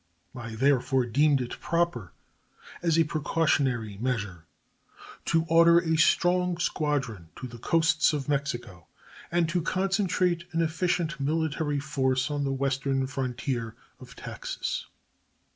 I 0.35 0.55
therefore 0.55 1.05
deemed 1.05 1.41
it 1.41 1.59
proper, 1.59 2.11
as 2.81 2.97
a 2.97 3.03
precautionary 3.03 3.97
measure, 3.99 4.45
to 5.25 5.43
order 5.43 5.77
a 5.77 5.95
strong 5.95 6.57
squadron 6.57 7.29
to 7.35 7.45
the 7.47 7.59
coasts 7.59 8.11
of 8.11 8.27
Mexico 8.27 8.87
and 9.31 9.47
to 9.49 9.61
concentrate 9.61 10.45
an 10.53 10.63
efficient 10.63 11.19
military 11.19 11.79
force 11.79 12.31
on 12.31 12.45
the 12.45 12.51
western 12.51 13.05
frontier 13.05 13.75
of 13.99 14.15
Texas. 14.15 14.87